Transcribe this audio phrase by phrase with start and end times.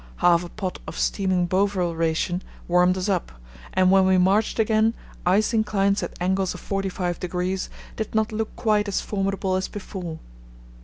[0.15, 3.31] Half a pot of steaming Bovril ration warmed us up,
[3.71, 4.95] and when we marched again
[5.27, 10.17] ice inclines at angles of 45 degrees did not look quite as formidable as before.